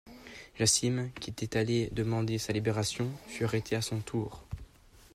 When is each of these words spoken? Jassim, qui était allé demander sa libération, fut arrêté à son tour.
Jassim, 0.57 1.11
qui 1.19 1.29
était 1.29 1.57
allé 1.59 1.89
demander 1.91 2.39
sa 2.39 2.53
libération, 2.53 3.07
fut 3.27 3.43
arrêté 3.45 3.75
à 3.75 3.83
son 3.83 3.99
tour. 3.99 4.43